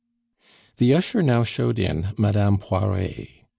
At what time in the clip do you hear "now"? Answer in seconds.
1.21-1.43